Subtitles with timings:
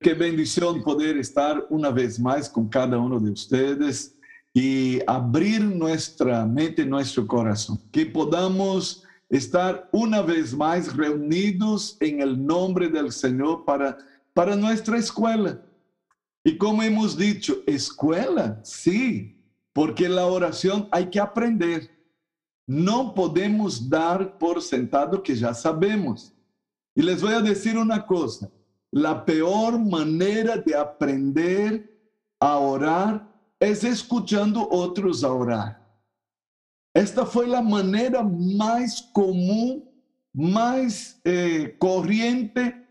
[0.00, 4.14] Qué bendición poder estar una vez más con cada uno de ustedes
[4.54, 7.80] y abrir nuestra mente, nuestro corazón.
[7.90, 13.98] Que podamos estar una vez más reunidos en el nombre del Señor para,
[14.34, 15.60] para nuestra escuela.
[16.44, 19.36] Y como hemos dicho, escuela, sí,
[19.72, 21.90] porque la oración hay que aprender.
[22.68, 26.32] No podemos dar por sentado que ya sabemos.
[26.94, 28.48] Y les voy a decir una cosa,
[28.90, 31.90] la peor manera de aprender
[32.40, 33.28] a orar
[33.60, 35.88] es escuchando otros a orar.
[36.94, 39.84] Esta fue la manera más común,
[40.32, 42.86] más eh, corriente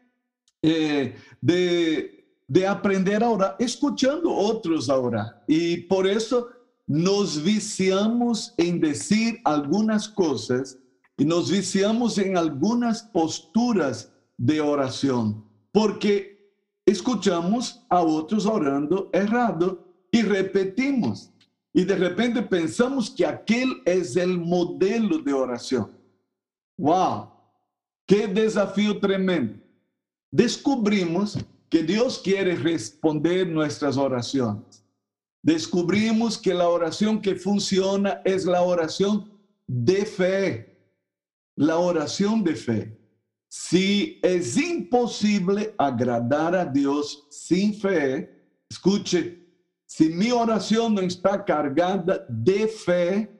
[0.62, 5.44] eh, de, de aprender a orar, escuchando otros a orar.
[5.48, 6.50] Y por eso
[6.86, 10.78] nos viciamos en decir algunas cosas
[11.18, 15.44] y nos viciamos en algunas posturas de oración,
[15.78, 16.56] porque
[16.88, 21.32] escuchamos a otros orando errado y repetimos.
[21.72, 25.92] Y de repente pensamos que aquel es el modelo de oración.
[26.80, 27.30] ¡Wow!
[28.08, 29.60] ¡Qué desafío tremendo!
[30.32, 31.38] Descubrimos
[31.70, 34.84] que Dios quiere responder nuestras oraciones.
[35.44, 39.32] Descubrimos que la oración que funciona es la oración
[39.68, 40.76] de fe.
[41.56, 42.98] La oración de fe.
[43.50, 48.30] Si es imposible agradar a Dios sin fe,
[48.70, 49.46] escuche,
[49.86, 53.32] si mi oración no está cargada de fe,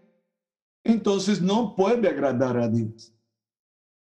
[0.84, 3.14] entonces no puede agradar a Dios.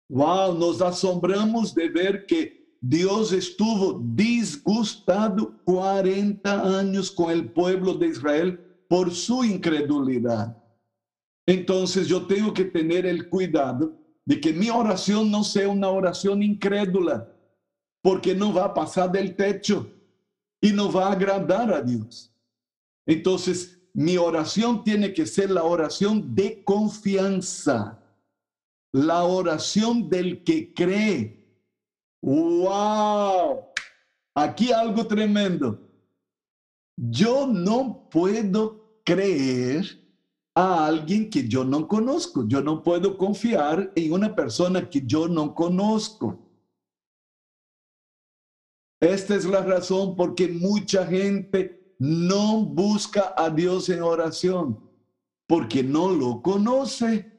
[0.09, 8.07] Wow, nos asombramos de ver que Dios estuvo disgustado 40 años con el pueblo de
[8.07, 10.57] Israel por su incredulidad.
[11.45, 16.43] Entonces yo tengo que tener el cuidado de que mi oración no sea una oración
[16.43, 17.27] incrédula,
[18.01, 19.89] porque no va a pasar del techo
[20.61, 22.33] y no va a agradar a Dios.
[23.05, 27.99] Entonces, mi oración tiene que ser la oración de confianza,
[28.93, 31.45] la oración del que cree.
[32.21, 33.65] ¡Wow!
[34.35, 35.79] Aquí algo tremendo.
[36.95, 40.00] Yo no puedo creer
[40.53, 42.45] a alguien que yo no conozco.
[42.47, 46.39] Yo no puedo confiar en una persona que yo no conozco.
[48.99, 54.79] Esta es la razón porque mucha gente no busca a Dios en oración,
[55.47, 57.31] porque no lo conoce.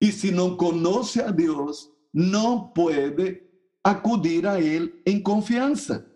[0.00, 3.50] Y si no conoce a Dios, no puede
[3.82, 6.06] acudir a Él en confianza.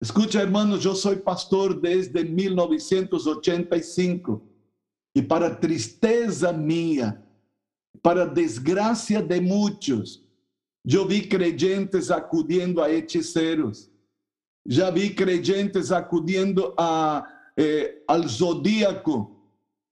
[0.00, 4.51] Escucha, hermanos, yo soy pastor desde 1985
[5.14, 7.22] y para tristeza mía,
[8.00, 10.24] para desgracia de muchos,
[10.84, 13.92] yo vi creyentes acudiendo a hechiceros
[14.64, 19.30] ya vi creyentes acudiendo a, eh, al zodíaco.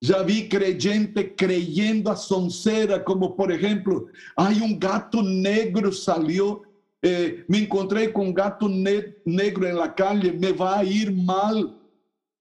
[0.03, 6.63] Ya vi creyente creyendo a soncera, como por ejemplo, hay un gato negro salió,
[7.03, 11.79] eh, me encontré con un gato negro en la calle, me va a ir mal.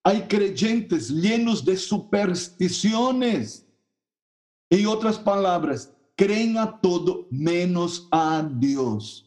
[0.03, 3.65] Hay creyentes llenos de supersticiones.
[4.69, 9.25] En otras palabras, creen a todo menos a Dios.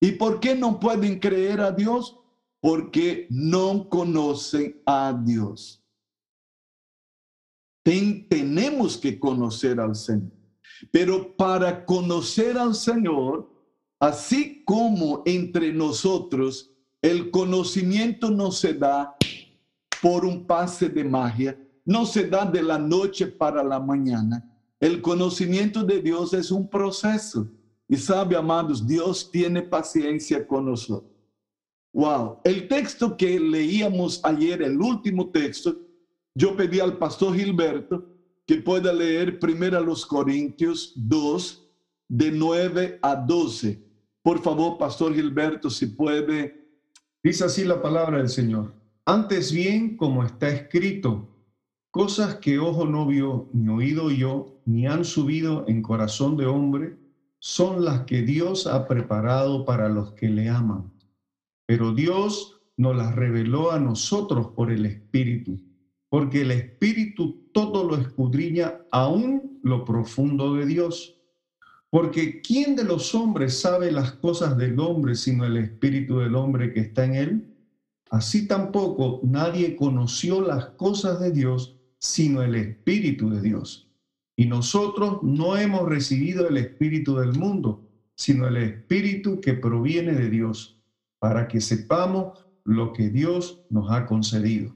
[0.00, 2.16] ¿Y por qué no pueden creer a Dios?
[2.62, 5.80] porque no conocen a Dios.
[7.82, 10.30] tenemos que conocer al Señor.
[10.92, 13.50] Pero para conocer al Señor,
[13.98, 16.70] así como entre nosotros,
[17.02, 19.16] el conocimiento no se da
[20.02, 24.44] por un pase de magia, no se da de la noche para la mañana.
[24.80, 27.48] El conocimiento de Dios es un proceso.
[27.88, 31.12] Y sabe, amados, Dios tiene paciencia con nosotros.
[31.92, 35.76] Wow, el texto que leíamos ayer, el último texto,
[36.34, 38.04] yo pedí al pastor Gilberto
[38.44, 41.68] que pueda leer primero a los Corintios 2,
[42.08, 43.80] de 9 a 12.
[44.20, 46.60] Por favor, pastor Gilberto, si puede.
[47.22, 48.81] Dice así la palabra del Señor.
[49.04, 51.28] Antes bien, como está escrito,
[51.90, 56.96] cosas que ojo no vio, ni oído yo, ni han subido en corazón de hombre,
[57.38, 60.92] son las que Dios ha preparado para los que le aman
[61.72, 65.58] pero Dios nos las reveló a nosotros por el Espíritu,
[66.10, 71.18] porque el Espíritu todo lo escudriña aún lo profundo de Dios.
[71.88, 76.74] Porque ¿quién de los hombres sabe las cosas del hombre sino el Espíritu del hombre
[76.74, 77.51] que está en él?
[78.12, 83.88] Así tampoco nadie conoció las cosas de Dios sino el Espíritu de Dios.
[84.36, 90.28] Y nosotros no hemos recibido el Espíritu del mundo, sino el Espíritu que proviene de
[90.28, 90.78] Dios
[91.20, 94.74] para que sepamos lo que Dios nos ha concedido.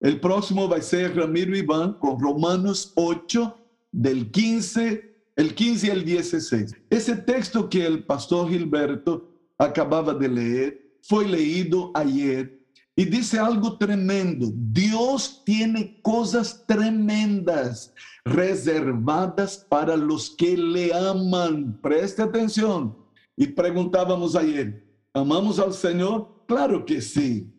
[0.00, 3.58] El próximo va a ser Ramiro Iván con Romanos 8,
[3.92, 6.76] del 15, el 15 y el 16.
[6.88, 12.60] Ese texto que el pastor Gilberto acababa de leer fue leído ayer
[12.96, 14.52] y dice algo tremendo.
[14.54, 17.94] Dios tiene cosas tremendas
[18.24, 21.80] reservadas para los que le aman.
[21.80, 22.96] Preste atención.
[23.36, 26.44] Y preguntábamos ayer, ¿amamos al Señor?
[26.46, 27.50] Claro que sí,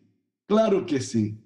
[0.46, 1.36] claro que sí.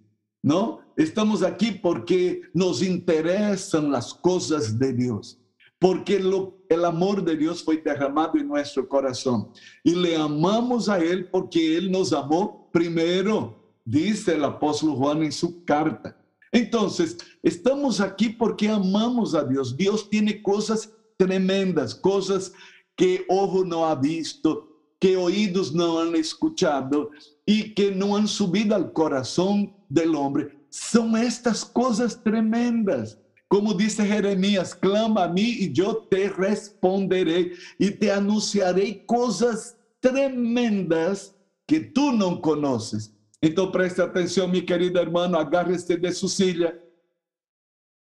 [0.42, 0.80] ¿No?
[0.96, 5.38] Estamos aquí porque nos interesan las cosas de Dios,
[5.78, 6.22] porque
[6.68, 9.50] el amor de Dios fue derramado en nuestro corazón
[9.84, 15.32] y le amamos a Él porque Él nos amó primero, dice el apóstol Juan en
[15.32, 16.16] su carta.
[16.52, 19.76] Entonces, estamos aquí porque amamos a Dios.
[19.76, 22.52] Dios tiene cosas tremendas, cosas
[22.94, 24.68] que ojo no ha visto,
[24.98, 27.10] que oídos no han escuchado
[27.44, 30.58] y que no han subido al corazón del hombre.
[30.70, 33.18] Son estas cosas tremendas.
[33.48, 41.34] Como dice Jeremías, clama a mí y yo te responderé y te anunciaré cosas tremendas
[41.66, 43.12] que tú no conoces.
[43.40, 46.74] Entonces preste atención, mi querido hermano, agárrese de su silla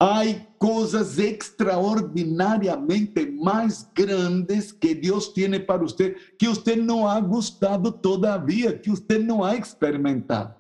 [0.02, 7.94] Hay cosas extraordinariamente más grandes que Dios tiene para usted, que usted no ha gustado
[7.94, 10.56] todavía, que usted no ha experimentado.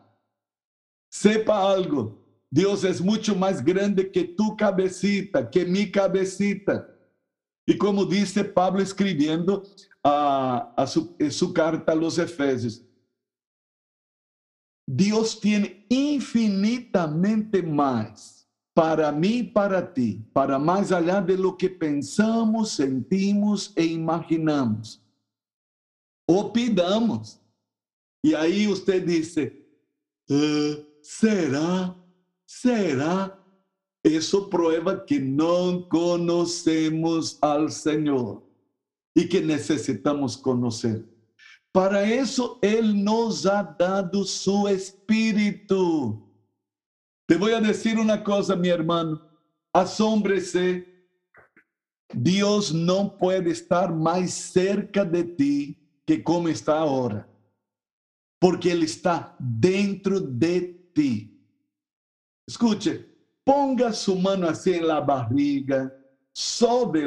[1.09, 2.18] Sepa algo,
[2.51, 6.87] Dios es mucho más grande que tu cabecita, que mi cabecita.
[7.65, 9.63] Y como dice Pablo escribiendo
[10.03, 12.83] a, a su, su carta a los Efesios,
[14.87, 18.39] Dios tiene infinitamente más
[18.73, 25.03] para mí y para ti, para más allá de lo que pensamos, sentimos e imaginamos.
[26.25, 27.39] O pidamos.
[28.23, 29.67] Y ahí usted dice,
[30.27, 31.98] eh, ¿será?
[32.49, 33.39] ¿Será?
[34.01, 38.41] Eso prueba que no conocemos al Señor
[39.13, 41.05] y que necesitamos conocer.
[41.71, 46.27] Para eso Él nos ha dado su espíritu.
[47.27, 49.21] Te voy a decir una cosa, mi hermano.
[49.71, 51.05] Asómbrese.
[52.11, 57.29] Dios no puede estar más cerca de ti que como está ahora.
[58.39, 60.61] Porque Él está dentro de
[60.95, 61.28] ti.
[62.49, 63.05] Escuche,
[63.43, 65.93] ponga su mano así en la barriga,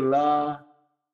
[0.01, 0.67] lá.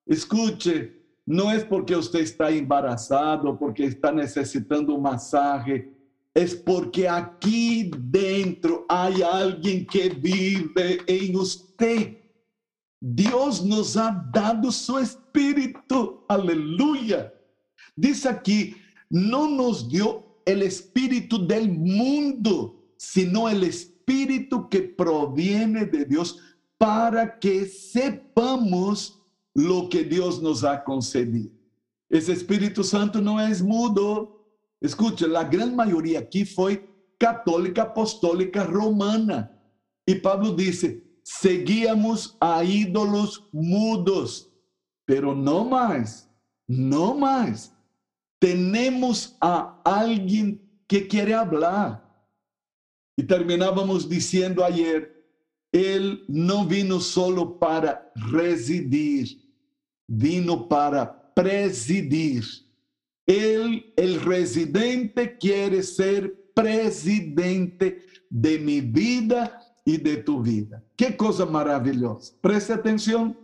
[0.04, 5.98] Escuche, no es porque usted está embarazado, porque está necesitando un masaje
[6.38, 12.16] es porque aquí dentro hay alguien que vive en usted.
[13.00, 16.24] Dios nos ha dado su espíritu.
[16.28, 17.34] Aleluya.
[17.96, 18.76] Dice aquí,
[19.10, 23.64] no nos dio el espíritu del mundo, sino el
[24.08, 26.38] espíritu que proviene de Dios
[26.78, 29.20] para que sepamos
[29.54, 31.50] lo que Dios nos ha concedido.
[32.08, 34.34] Ese Espíritu Santo no es mudo,
[34.80, 36.88] Escucha, a grande maioria aqui foi
[37.18, 39.50] católica apostólica romana.
[40.06, 44.48] E Pablo disse: seguíamos a ídolos mudos,
[45.04, 46.30] pero não mais,
[46.68, 47.74] não mais.
[48.38, 52.07] Temos a alguém que quer falar.
[53.18, 55.12] E terminávamos dizendo ayer,
[55.72, 59.26] ele não vino solo para residir,
[60.08, 62.44] vino para presidir.
[63.26, 70.84] Él, el residente, quiere ser presidente de mi vida y de tu vida.
[70.96, 72.32] Qué cosa maravillosa.
[72.40, 73.36] Preste atención.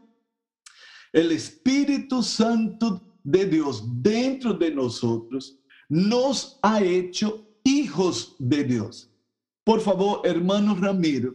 [1.13, 9.11] El Espíritu Santo de Dios dentro de nosotros nos ha hecho hijos de Dios.
[9.65, 11.35] Por favor, hermano Ramiro,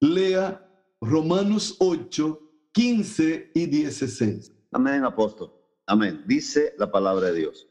[0.00, 0.66] lea
[1.02, 2.40] Romanos 8,
[2.72, 4.52] 15 y 16.
[4.72, 5.52] Amén, apóstol.
[5.86, 6.24] Amén.
[6.26, 7.68] Dice la palabra de Dios.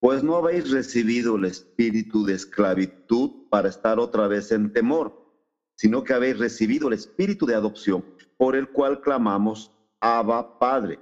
[0.00, 5.32] Pues no habéis recibido el espíritu de esclavitud para estar otra vez en temor,
[5.76, 8.04] sino que habéis recibido el espíritu de adopción,
[8.36, 10.98] por el cual clamamos, Abba Padre.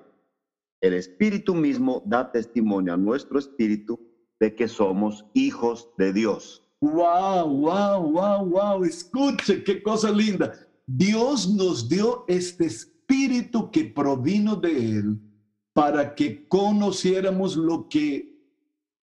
[0.83, 3.99] El espíritu mismo da testimonio a nuestro espíritu
[4.39, 6.64] de que somos hijos de Dios.
[6.85, 8.85] Wow, wow, wow, wow.
[8.85, 10.53] Escuche qué cosa linda.
[10.87, 15.19] Dios nos dio este espíritu que provino de Él
[15.73, 18.39] para que conociéramos lo que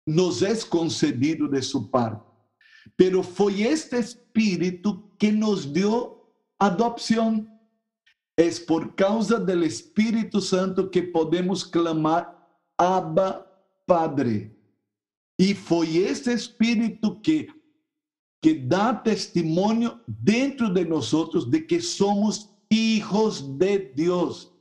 [0.05, 2.23] nos es concedido de su parte.
[2.97, 7.49] Pero fue este Espíritu que nos dio adopción.
[8.37, 13.47] Es por causa del Espíritu Santo que podemos clamar Abba
[13.87, 14.55] Padre.
[15.37, 17.49] Y fue ese espíritu que,
[18.41, 24.53] que da testimonio dentro de nosotros de que somos hijos de Dios.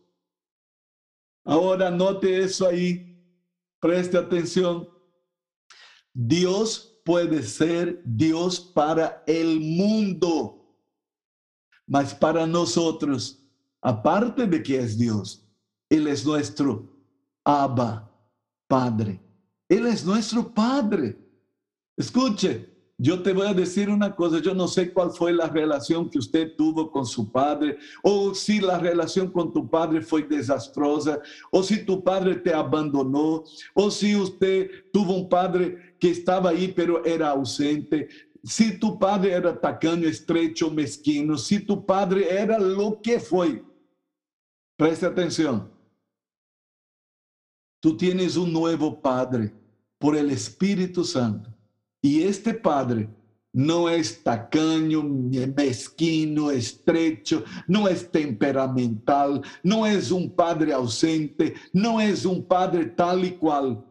[1.46, 3.22] Ahora note eso ahí,
[3.80, 4.88] preste atención.
[6.14, 10.78] Dios puede ser Dios para el mundo,
[11.86, 13.44] mas para nosotros,
[13.82, 15.46] aparte de que es Dios,
[15.90, 16.90] Él es nuestro
[17.44, 18.10] Abba,
[18.68, 19.23] Padre.
[19.74, 21.18] Él es nuestro Padre.
[21.98, 26.12] Escuche, yo te voy a decir una cosa, yo no sé cuál fue la relación
[26.12, 31.20] que usted tuvo con su padre, o si la relación con tu padre fue desastrosa,
[31.52, 36.72] o si tu padre te abandonó, o si usted tuvo un padre que estaba ahí
[36.76, 38.08] pero era ausente,
[38.44, 43.64] si tu padre era tacaño, estrecho, mezquino, si tu padre era lo que fue.
[44.78, 45.72] Preste atención.
[47.80, 49.63] Tú tienes un nuevo padre
[50.04, 51.50] por el Espíritu Santo.
[52.02, 53.08] Y este padre
[53.54, 62.26] no es tacaño, mezquino, estrecho, no es temperamental, no es un padre ausente, no es
[62.26, 63.82] un padre tal y cual.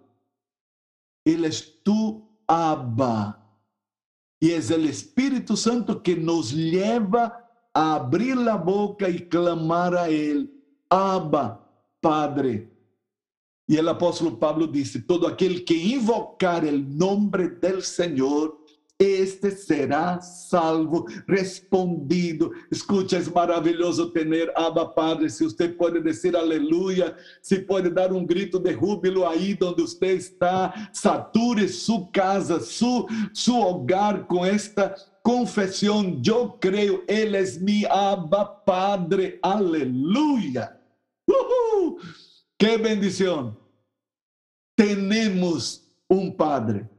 [1.25, 3.42] Él es tu Abba.
[4.38, 10.11] Y es el Espíritu Santo que nos lleva a abrir la boca y clamar a
[10.11, 10.52] Él,
[10.90, 11.66] Abba,
[12.02, 12.72] Padre.
[13.73, 18.59] Y el apóstol Pablo dice, todo aquel que invocar el nombre del Señor,
[18.99, 22.50] este será salvo, respondido.
[22.71, 25.31] Escucha, es maravilloso tener Abba Padre.
[25.31, 30.17] Si usted puede decir aleluya, si puede dar un grito de júbilo ahí donde usted
[30.17, 36.23] está, sature su casa, su, su hogar con esta confesión.
[36.23, 39.38] Yo creo, Él es mi Abba Padre.
[39.41, 40.79] Aleluya.
[42.59, 43.62] ¡Qué bendición!
[44.83, 46.91] Tenemos un Padre.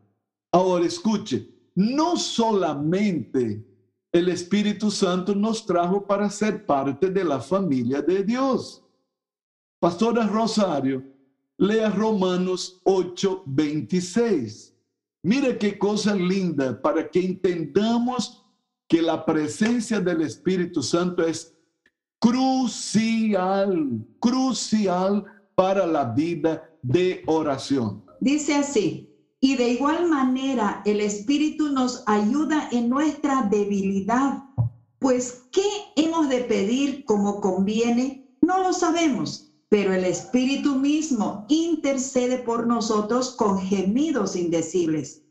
[0.54, 3.62] Ahora escuche, no solamente
[4.10, 8.82] el Espíritu Santo nos trajo para ser parte de la familia de Dios.
[9.82, 11.04] Pastora Rosario,
[11.58, 14.74] lea Romanos 8, 26.
[15.24, 18.46] Mire qué cosa linda para que entendamos
[18.88, 21.54] que la presencia del Espíritu Santo es
[22.18, 25.26] crucial, crucial
[25.56, 28.04] para la vida de oración.
[28.20, 34.44] Dice así, y de igual manera el Espíritu nos ayuda en nuestra debilidad,
[35.00, 35.66] pues ¿qué
[35.98, 38.26] hemos de pedir como conviene?
[38.42, 45.24] No lo sabemos, pero el Espíritu mismo intercede por nosotros con gemidos indecibles.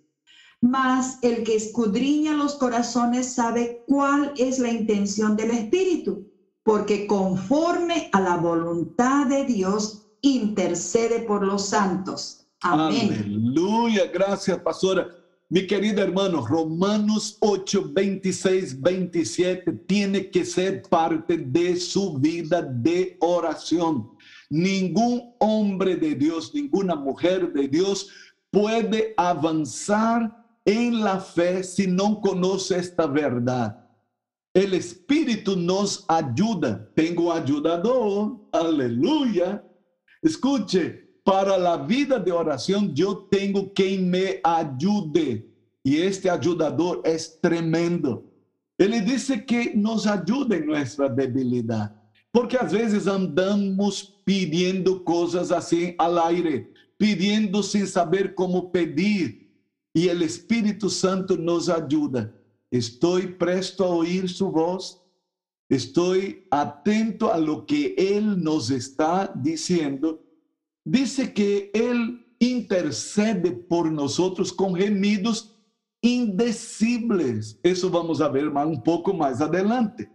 [0.61, 6.31] Mas el que escudriña los corazones sabe cuál es la intención del Espíritu,
[6.63, 12.47] porque conforme a la voluntad de Dios intercede por los santos.
[12.63, 13.13] Amén.
[13.25, 15.09] Aleluya, gracias, pastora.
[15.49, 23.19] Mi querido hermano, Romanos 8, 26, 27 tiene que ser parte de su vida de
[23.21, 24.11] oración.
[24.49, 28.09] Ningún hombre de Dios, ninguna mujer de Dios
[28.51, 33.87] puede avanzar en la fe si no conoce esta verdad.
[34.55, 36.89] El Espíritu nos ayuda.
[36.95, 39.63] Tengo ayudador, aleluya
[40.23, 45.49] Escuche, para la vida de oración yo tengo quien me ayude.
[45.85, 48.25] Y este ayudador es tremendo.
[48.79, 51.95] Ele dice que nos ayude en nuestra debilidad.
[52.31, 59.51] Porque a veces andamos pidiendo cosas así al aire, pidiendo sin saber cómo pedir.
[59.93, 62.33] Y el Espíritu Santo nos ayuda.
[62.71, 65.02] Estoy presto a oír su voz.
[65.75, 70.23] Estoy atento a lo que Él nos está diciendo,
[70.85, 75.57] dice que Él intercede por nosotros con gemidos
[76.03, 77.59] indecibles.
[77.63, 80.11] Eso vamos a ver más, un poco más adelante.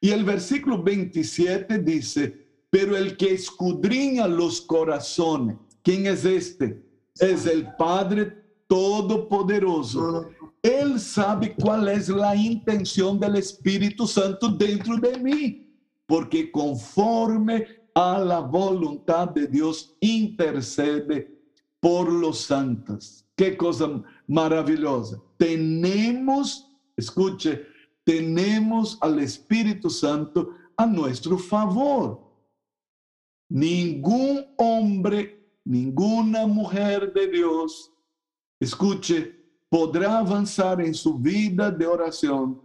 [0.00, 6.82] Y el versículo 27 dice, pero el que escudriña los corazones, ¿quién es este?
[7.14, 10.30] Es el Padre Todopoderoso
[10.62, 15.66] él sabe cuál es la intención del Espíritu Santo dentro de mí,
[16.06, 21.40] porque conforme a la voluntad de Dios intercede
[21.80, 23.26] por los santos.
[23.34, 25.20] Qué cosa maravillosa.
[25.38, 27.66] Tenemos, escuche,
[28.04, 32.20] tenemos al Espíritu Santo a nuestro favor.
[33.48, 37.92] Ningún hombre, ninguna mujer de Dios,
[38.60, 39.39] escuche,
[39.70, 42.60] podrá avançar em sua vida de oração,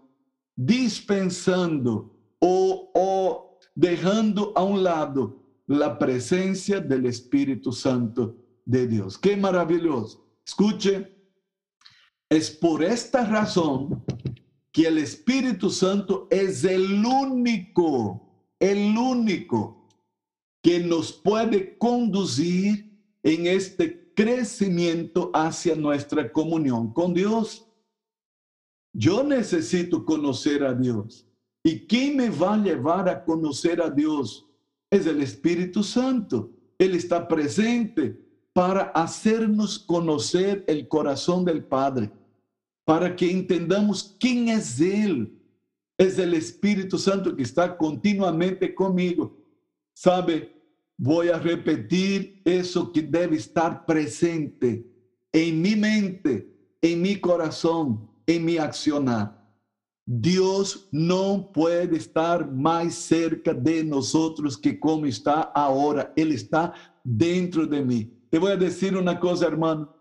[0.57, 8.35] dispensando ou, ou deixando a um lado a presença do Espírito Santo
[8.65, 9.15] de Deus.
[9.15, 10.25] Que maravilhoso!
[10.45, 11.11] escuche,
[12.29, 14.03] es por esta razón
[14.71, 19.87] que el Espíritu Santo es el único, el único
[20.61, 22.91] que nos puede conducir
[23.23, 27.67] en este crecimiento hacia nuestra comunión con Dios.
[28.93, 31.27] Yo necesito conocer a Dios.
[31.63, 34.47] ¿Y quién me va a llevar a conocer a Dios?
[34.89, 36.49] Es el Espíritu Santo.
[36.77, 38.17] Él está presente
[38.53, 42.09] para hacernos conocer el corazón del Padre,
[42.85, 45.37] para que entendamos quién es Él.
[45.97, 49.37] Es el Espíritu Santo que está continuamente conmigo.
[49.93, 50.54] ¿Sabe?
[50.97, 54.85] Voy a repetir eso que debe estar presente
[55.31, 56.49] en mi mente,
[56.81, 59.45] en mi corazón, en mi accionar.
[60.05, 66.13] Dios no puede estar más cerca de nosotros que como está ahora.
[66.15, 66.73] Él está
[67.03, 68.05] dentro de mí.
[68.29, 69.93] Te voy a decir una cosa, hermano.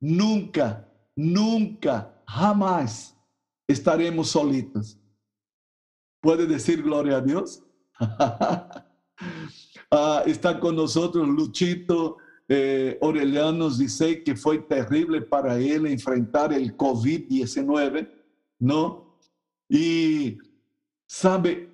[0.00, 3.16] Nunca, nunca, jamás
[3.66, 4.98] estaremos solitos.
[6.20, 7.62] ¿Puede decir gloria a Dios?
[9.90, 12.18] ah, está con nosotros Luchito
[12.48, 18.08] eh, Orelianos, dice que fue terrible para él enfrentar el COVID-19,
[18.58, 19.14] ¿no?
[19.68, 20.38] Y
[21.06, 21.68] sabe,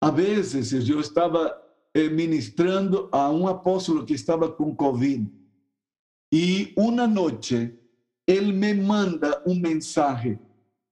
[0.00, 1.60] a veces yo estaba
[1.92, 5.22] eh, ministrando a un apóstolo que estaba con COVID.
[6.30, 7.78] Y una noche
[8.26, 10.38] él me manda un mensaje.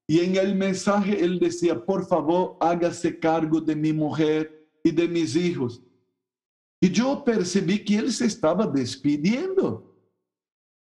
[0.07, 5.09] Y en el mensaje él decía, por favor, hágase cargo de mi mujer y de
[5.09, 5.81] mis hijos.
[6.83, 9.95] Y yo percibí que él se estaba despidiendo.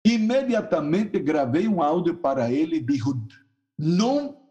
[0.01, 3.13] Inmediatamente grabé un audio para él y dijo,
[3.75, 4.42] no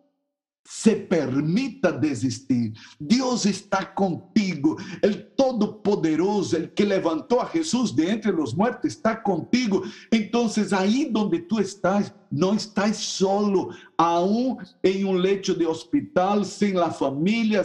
[0.65, 2.73] se permita desistir.
[2.99, 4.77] Dios está contigo.
[5.03, 9.83] El Todopoderoso, el que levantó a Jesús de entre los muertos, está contigo.
[10.11, 16.75] Entonces ahí donde tú estás, no estás solo, aún en un lecho de hospital, sin
[16.75, 17.65] la familia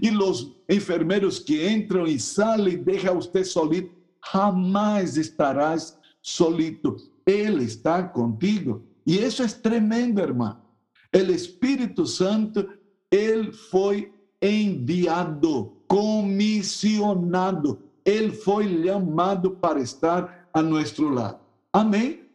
[0.00, 3.94] y los enfermeros que entran y salen, deja usted solito.
[4.20, 6.96] Jamás estarás solito.
[7.24, 8.82] Él está contigo.
[9.04, 10.67] Y eso es tremendo, hermano.
[11.12, 12.66] El Espíritu Santo,
[13.10, 17.78] Él fue enviado, comisionado.
[18.04, 21.40] Él fue llamado para estar a nuestro lado.
[21.72, 22.30] Amén.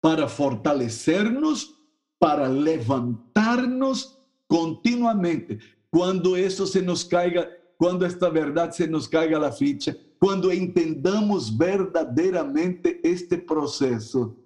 [0.00, 1.74] Para fortalecernos,
[2.18, 5.58] para levantarnos continuamente.
[5.90, 11.56] Cuando eso se nos caiga, cuando esta verdad se nos caiga la ficha, cuando entendamos
[11.56, 14.36] verdaderamente este proceso,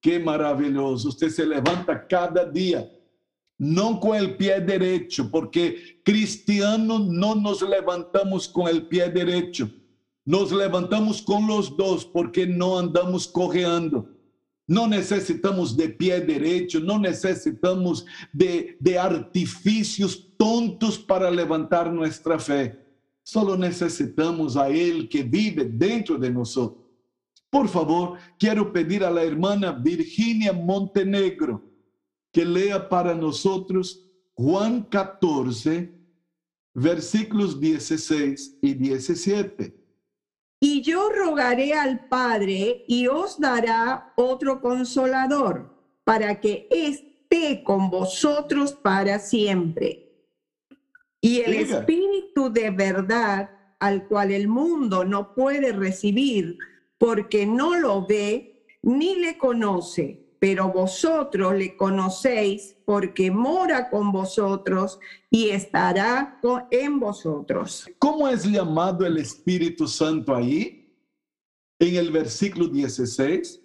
[0.00, 1.08] Qué maravilloso.
[1.08, 2.88] Usted se levanta cada día,
[3.58, 9.68] no con el pie derecho, porque cristianos no nos levantamos con el pie derecho.
[10.24, 14.08] Nos levantamos con los dos porque no andamos cojeando.
[14.66, 22.78] No necesitamos de pie derecho, no necesitamos de, de artificios tontos para levantar nuestra fe.
[23.22, 26.87] Solo necesitamos a Él que vive dentro de nosotros.
[27.50, 31.62] Por favor, quiero pedir a la hermana Virginia Montenegro
[32.30, 35.92] que lea para nosotros Juan 14,
[36.74, 39.74] versículos 16 y 17.
[40.60, 48.72] Y yo rogaré al Padre y os dará otro consolador para que esté con vosotros
[48.72, 50.08] para siempre.
[51.20, 56.58] Y el Espíritu de verdad, al cual el mundo no puede recibir,
[56.98, 64.98] porque no lo ve ni le conoce, pero vosotros le conocéis porque mora con vosotros
[65.30, 67.88] y estará en vosotros.
[67.98, 70.74] ¿Cómo es llamado el Espíritu Santo ahí?
[71.78, 73.60] En el versículo 16.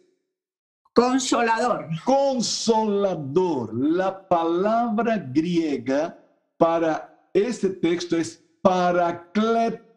[0.94, 1.88] Consolador.
[2.06, 3.74] Consolador.
[3.74, 6.20] La palabra griega
[6.58, 9.90] para este texto es paracletos.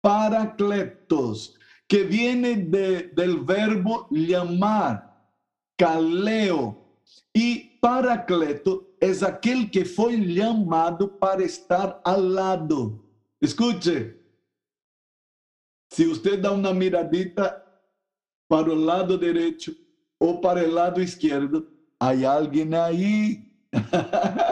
[0.00, 1.57] Paracletos
[1.88, 5.26] que viene de, del verbo llamar,
[5.76, 6.84] caleo.
[7.32, 13.02] Y paracleto es aquel que fue llamado para estar al lado.
[13.40, 14.18] Escuche,
[15.90, 17.64] si usted da una miradita
[18.46, 19.72] para el lado derecho
[20.18, 21.66] o para el lado izquierdo,
[21.98, 23.50] hay alguien ahí.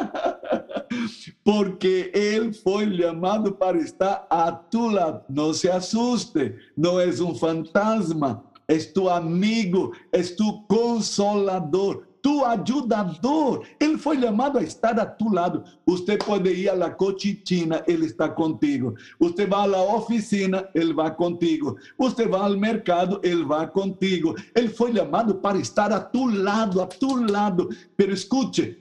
[1.42, 5.24] porque Él fue llamado para estar a tu lado.
[5.28, 12.06] No se asuste, no es un fantasma, es tu amigo, es tu consolador.
[12.26, 13.64] tu ajudador.
[13.78, 15.62] Ele foi chamado a estar a tu lado.
[15.86, 18.96] Você pode ir à cochichina, ele está contigo.
[19.20, 21.76] Você vai à oficina, ele vai contigo.
[21.96, 24.34] Você vai ao mercado, ele vai contigo.
[24.56, 27.68] Ele foi chamado para estar a tu lado, a tu lado.
[27.96, 28.76] Pero escute,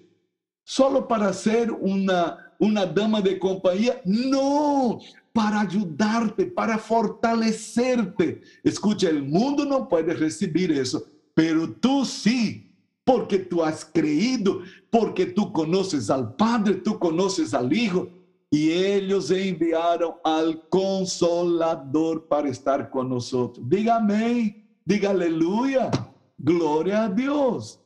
[0.66, 4.02] solo para ser uma uma dama de companhia?
[4.06, 5.00] Não,
[5.34, 8.42] para ajudar-te, para fortalecer-te.
[8.64, 12.64] Escute, o mundo não pode receber isso, pero tu sim,
[13.04, 18.10] porque tu has creído, porque tu conoces al Padre, tu conoces al Hijo,
[18.52, 23.32] e eles enviaram al Consolador para estar nós.
[23.64, 25.92] Diga amém, diga aleluia,
[26.40, 27.80] glória a Deus.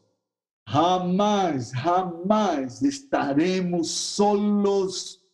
[0.70, 5.26] Jamás, jamás estaremos solos.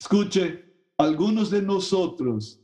[0.00, 0.64] Escuche,
[0.96, 2.58] algunos de nosotros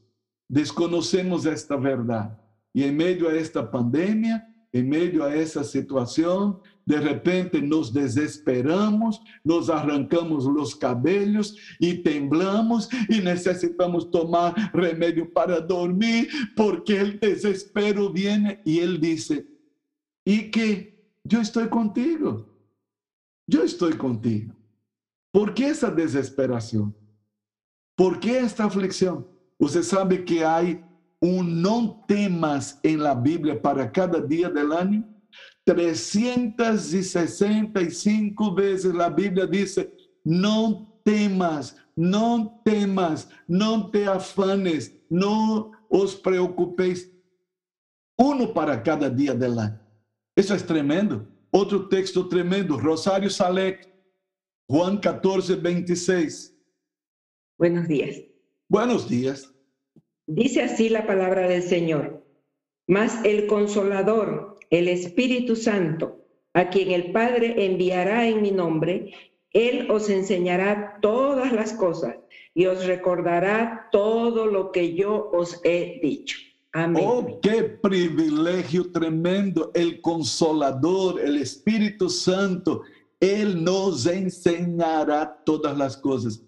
[0.48, 2.40] desconocemos esta verdad
[2.72, 9.20] y en medio a esta pandemia, en medio a esa situación, de repente nos desesperamos,
[9.44, 18.10] nos arrancamos los cabellos y temblamos y necesitamos tomar remedio para dormir porque el desespero
[18.10, 19.46] viene y él dice,
[20.24, 20.91] ¿y qué?
[21.24, 22.46] Yo estoy contigo.
[23.46, 24.54] Yo estoy contigo.
[25.32, 26.94] ¿Por qué esa desesperación?
[27.96, 29.26] ¿Por qué esta aflicción?
[29.58, 30.84] Usted sabe que hay
[31.20, 35.08] un no temas en la Biblia para cada día del año.
[35.64, 39.90] 365 veces la Biblia dice,
[40.24, 47.08] no temas, no temas, no te afanes, no os preocupéis.
[48.16, 49.81] Uno para cada día del año.
[50.36, 51.28] Isso é tremendo.
[51.52, 53.86] Outro texto tremendo, Rosário Salek,
[54.70, 56.56] Juan 14, 26.
[57.58, 58.22] Buenos días.
[58.66, 59.52] Buenos días.
[60.26, 62.24] Dice así la palabra del Señor.
[62.88, 69.12] Mas el consolador, el Espíritu Santo, a quien el Padre enviará en mi nombre,
[69.50, 72.16] Él os enseñará todas las cosas
[72.54, 76.38] y os recordará todo lo que yo os he dicho.
[76.74, 79.70] Oh, qué privilegio tremendo.
[79.74, 82.82] El consolador, el Espíritu Santo,
[83.20, 86.42] Él nos enseñará todas las cosas.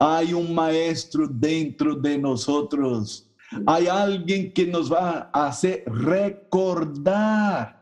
[0.00, 3.30] Hay un maestro dentro de nosotros.
[3.66, 7.78] Hay alguien que nos va a hacer recordar.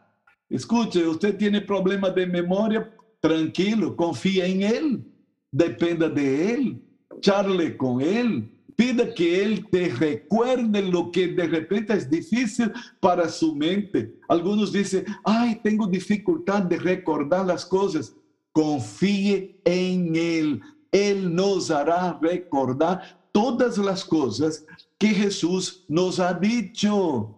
[0.49, 5.13] Escuche, usted tiene problemas de memoria, tranquilo, confía en Él,
[5.51, 6.83] dependa de Él,
[7.21, 13.29] charle con Él, Pida que Él te recuerde lo que de repente es difícil para
[13.31, 14.15] su mente.
[14.29, 18.15] Algunos dicen, ay, tengo dificultad de recordar las cosas.
[18.53, 20.61] Confíe en Él.
[20.93, 24.67] Él nos hará recordar todas las cosas
[24.99, 27.35] que Jesús nos ha dicho.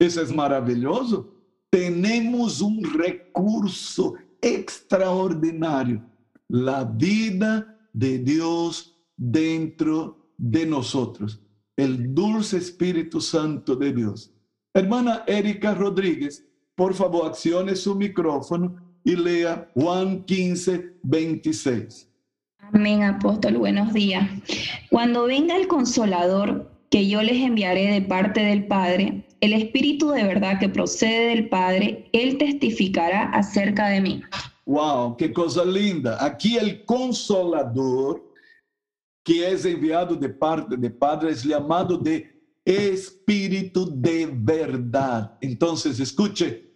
[0.00, 1.32] Eso es maravilloso.
[1.70, 6.02] Tenemos un recurso extraordinario,
[6.48, 11.38] la vida de Dios dentro de nosotros,
[11.76, 14.32] el dulce Espíritu Santo de Dios.
[14.72, 22.08] Hermana Erika Rodríguez, por favor, accione su micrófono y lea Juan 15, 26.
[22.72, 24.30] Amén, apóstol, buenos días.
[24.88, 30.24] Cuando venga el consolador que yo les enviaré de parte del Padre, el Espíritu de
[30.24, 34.22] verdad que procede del Padre, Él testificará acerca de mí.
[34.64, 36.24] Wow, qué cosa linda.
[36.24, 38.29] Aquí el consolador
[39.24, 42.26] que é enviado de parte de Padre, é chamado de
[42.66, 45.30] Espírito de verdade.
[45.42, 46.68] Então, escute,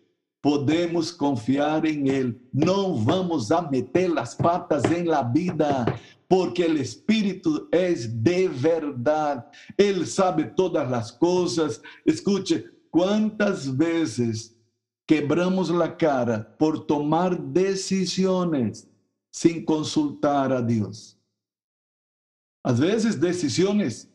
[0.42, 2.40] podemos confiar em Ele.
[2.52, 5.84] Não vamos a meter as patas em la vida,
[6.28, 9.44] porque o Espírito é de verdade.
[9.78, 11.80] Ele sabe todas as coisas.
[12.06, 14.56] Escute, quantas vezes
[15.06, 18.88] quebramos a cara por tomar decisões
[19.30, 21.13] sem consultar a Deus.
[22.64, 24.10] Às vezes, decisões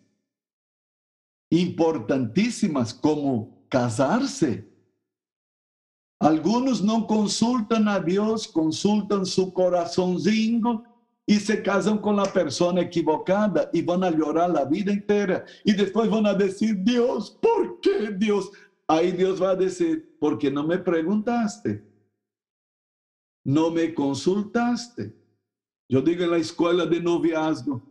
[1.51, 4.67] importantíssimas como casar-se.
[6.19, 10.83] Alguns não consultam a Deus, consultam seu coraçãozinho
[11.27, 15.45] e se casam com a pessoa equivocada e vão a chorar a vida inteira.
[15.63, 18.49] E depois vão a dizer, Deus, por que Deus?
[18.87, 21.83] Aí Deus vai dizer, porque não me perguntaste,
[23.45, 25.13] não me consultaste.
[25.87, 27.81] Eu digo na escola de noviazgo,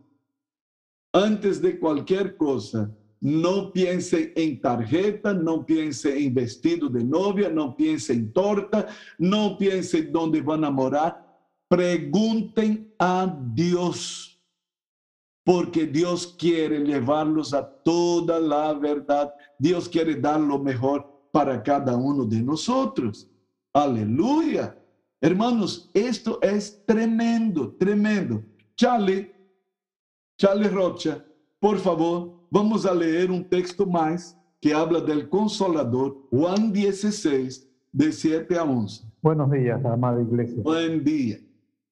[1.13, 7.71] antes de qualquer coisa, não pense em tarjeta, não pense em vestido de novia, não
[7.71, 8.87] pense em torta,
[9.19, 11.25] não pense em onde vão namorar.
[11.69, 14.39] Perguntem a Deus,
[15.45, 19.31] porque Deus quer levá-los a toda a verdade.
[19.59, 22.67] Deus quer dar o melhor para cada um de nós.
[23.73, 24.75] Aleluya.
[25.21, 28.45] Hermanos, esto es tremendo, tremendo.
[28.79, 29.29] Charlie,
[30.39, 31.21] Charlie Rocha,
[31.59, 38.11] por favor, vamos a leer un texto más que habla del Consolador, Juan 16, de
[38.13, 39.03] 7 a 11.
[39.21, 40.63] Buenos días, amada iglesia.
[40.63, 41.39] Buen día.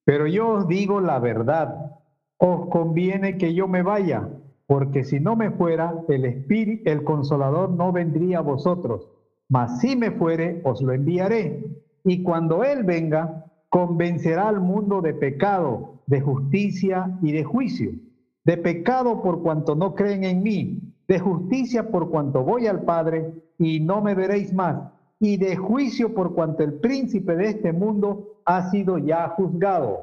[0.05, 1.91] Pero yo os digo la verdad,
[2.37, 4.29] os conviene que yo me vaya,
[4.65, 9.09] porque si no me fuera, el Espíritu, el Consolador no vendría a vosotros,
[9.49, 11.65] mas si me fuere, os lo enviaré.
[12.05, 18.06] Y cuando Él venga, convencerá al mundo de pecado, de justicia y de juicio.
[18.47, 23.33] De pecado por cuanto no creen en mí, de justicia por cuanto voy al Padre
[23.59, 28.39] y no me veréis más, y de juicio por cuanto el príncipe de este mundo
[28.45, 29.99] ha sido ya juzgado.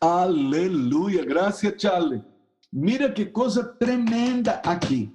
[0.00, 1.24] Aleluya.
[1.24, 2.22] Gracias, Charlie.
[2.70, 5.12] Mira qué cosa tremenda aquí.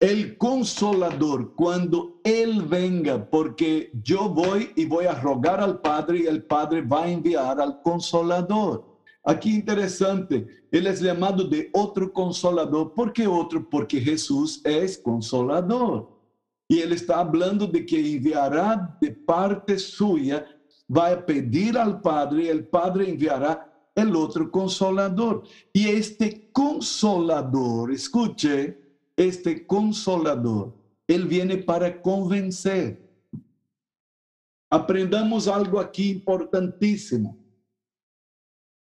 [0.00, 6.26] El consolador, cuando Él venga, porque yo voy y voy a rogar al Padre y
[6.26, 8.89] el Padre va a enviar al consolador.
[9.22, 12.94] Aquí interesante, Él es llamado de otro consolador.
[12.94, 13.68] ¿Por qué otro?
[13.68, 16.08] Porque Jesús es consolador.
[16.66, 20.46] Y Él está hablando de que enviará de parte suya,
[20.88, 25.42] va a pedir al Padre y el Padre enviará el otro consolador.
[25.72, 28.78] Y este consolador, escuche,
[29.16, 30.74] este consolador,
[31.06, 33.06] Él viene para convencer.
[34.70, 37.39] Aprendamos algo aquí importantísimo.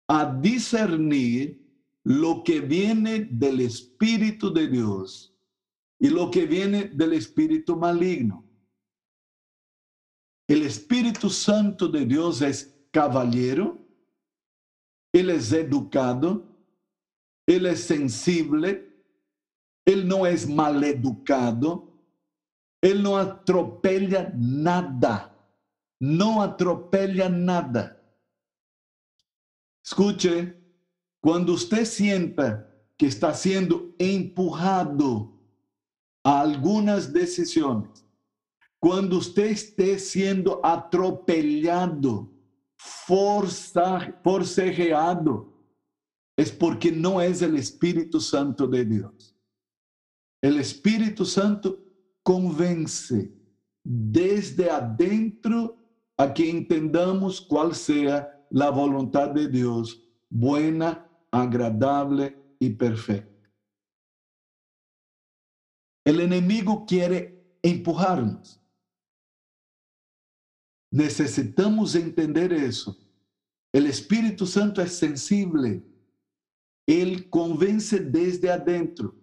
[0.09, 1.65] A discernir
[2.05, 5.35] lo que viene del Espíritu de Dios
[5.99, 8.45] y lo que viene del Espíritu maligno.
[10.47, 13.79] El Espíritu Santo de Dios es caballero,
[15.13, 16.47] Él es educado,
[17.47, 18.95] Él es sensible,
[19.87, 21.91] Él no es maleducado,
[22.83, 25.35] Él no atropella nada,
[25.99, 28.04] no atropella nada.
[29.85, 30.57] Escuche,
[31.21, 35.39] cuando usted sienta que está siendo empujado
[36.25, 38.07] a algunas decisiones,
[38.81, 42.33] cuando usted esté siendo atropellado,
[42.77, 45.53] forza, forcejeado,
[46.37, 49.37] es porque no es el Espíritu Santo de Dios.
[50.43, 51.79] El Espíritu Santo
[52.23, 53.33] convence
[53.83, 55.77] desde adentro
[56.17, 63.51] a que entendamos cuál sea la voluntad de Dios, buena, agradable y perfecta.
[66.05, 68.63] El enemigo quiere empujarnos.
[70.93, 72.97] Necesitamos entender eso.
[73.73, 75.83] El Espíritu Santo es sensible.
[76.87, 79.17] Él convence desde adentro.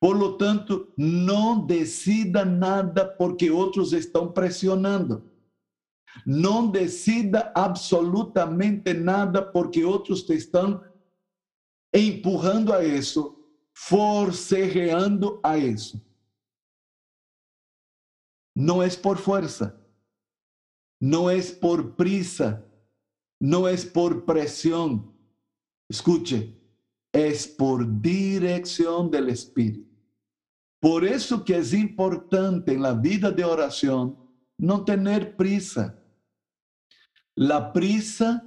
[0.00, 5.31] Por lo tanto, não decida nada porque outros estão pressionando.
[6.26, 10.82] Não decida absolutamente nada porque outros te estão
[11.92, 13.36] empurrando a isso,
[13.74, 16.00] forcejeando a isso.
[18.54, 19.78] Não é por força,
[21.00, 22.64] não é por prisa,
[23.40, 25.12] não é por pressão.
[25.88, 26.56] Escute,
[27.12, 29.92] é por direção do Espírito.
[30.80, 34.18] Por eso que es importante la vida de oración
[34.58, 36.01] no tener prisa.
[37.36, 38.44] La prisa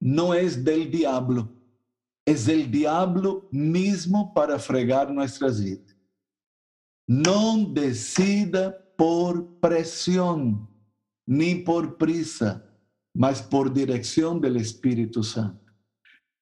[0.00, 1.52] no es del diablo,
[2.24, 5.96] es el diablo mismo para fregar nuestras vidas.
[7.06, 10.68] No decida por presión
[11.26, 12.64] ni por prisa,
[13.14, 15.60] mas por dirección del Espíritu Santo.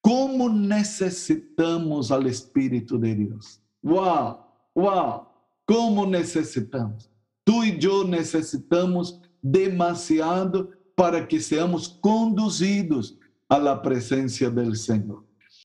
[0.01, 3.61] ¿Cómo necesitamos al Espíritu de Dios?
[3.81, 4.37] ¡Wow!
[4.75, 5.27] Uau!
[5.65, 7.11] Como necessitamos.
[7.43, 15.23] Tu e eu necessitamos demasiado para que seamos conduzidos à presença do Senhor.